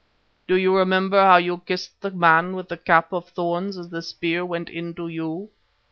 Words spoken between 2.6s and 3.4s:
the cap of